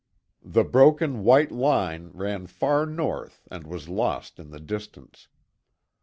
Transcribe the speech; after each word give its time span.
The 0.43 0.63
broken 0.63 1.23
white 1.23 1.51
line 1.51 2.09
ran 2.15 2.47
far 2.47 2.87
North 2.87 3.47
and 3.51 3.67
was 3.67 3.87
lost 3.87 4.39
in 4.39 4.49
the 4.49 4.59
distance. 4.59 5.27